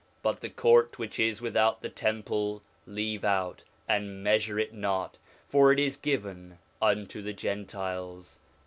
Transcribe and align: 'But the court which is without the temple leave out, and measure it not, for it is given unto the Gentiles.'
'But 0.23 0.39
the 0.41 0.49
court 0.49 0.97
which 0.97 1.19
is 1.19 1.43
without 1.43 1.83
the 1.83 1.87
temple 1.89 2.63
leave 2.87 3.23
out, 3.23 3.61
and 3.87 4.23
measure 4.23 4.57
it 4.57 4.73
not, 4.73 5.19
for 5.47 5.71
it 5.71 5.79
is 5.79 5.95
given 5.95 6.57
unto 6.81 7.21
the 7.21 7.33
Gentiles.' 7.33 8.39